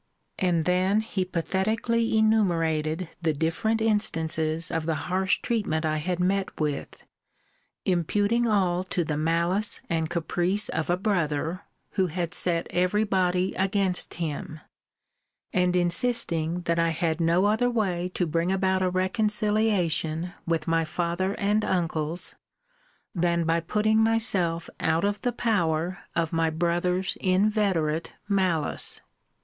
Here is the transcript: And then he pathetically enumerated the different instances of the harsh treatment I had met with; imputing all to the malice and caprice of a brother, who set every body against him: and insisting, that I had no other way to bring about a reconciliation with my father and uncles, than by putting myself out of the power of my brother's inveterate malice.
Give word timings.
And 0.39 0.65
then 0.65 1.01
he 1.01 1.23
pathetically 1.23 2.17
enumerated 2.17 3.09
the 3.21 3.33
different 3.33 3.81
instances 3.81 4.71
of 4.71 4.87
the 4.87 4.95
harsh 5.05 5.37
treatment 5.43 5.85
I 5.85 5.97
had 5.97 6.19
met 6.19 6.59
with; 6.59 7.05
imputing 7.85 8.47
all 8.47 8.83
to 8.85 9.03
the 9.03 9.15
malice 9.15 9.79
and 9.91 10.09
caprice 10.09 10.69
of 10.69 10.89
a 10.89 10.97
brother, 10.97 11.61
who 11.91 12.09
set 12.31 12.65
every 12.71 13.03
body 13.03 13.53
against 13.53 14.15
him: 14.15 14.61
and 15.53 15.75
insisting, 15.75 16.61
that 16.61 16.79
I 16.79 16.89
had 16.89 17.21
no 17.21 17.45
other 17.45 17.69
way 17.69 18.09
to 18.15 18.25
bring 18.25 18.51
about 18.51 18.81
a 18.81 18.89
reconciliation 18.89 20.33
with 20.47 20.67
my 20.67 20.83
father 20.83 21.35
and 21.35 21.63
uncles, 21.63 22.33
than 23.13 23.43
by 23.43 23.59
putting 23.59 24.03
myself 24.03 24.67
out 24.79 25.05
of 25.05 25.21
the 25.21 25.31
power 25.31 25.99
of 26.15 26.33
my 26.33 26.49
brother's 26.49 27.17
inveterate 27.21 28.13
malice. 28.27 29.01